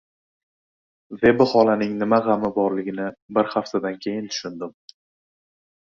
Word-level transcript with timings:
Zebi 1.23 1.47
xolaning 1.51 1.93
nima 2.01 2.19
g‘ami 2.29 2.51
borligini 2.57 3.07
bir 3.39 3.55
haftadan 3.55 4.01
keyin 4.07 4.31
tushundim. 4.35 4.79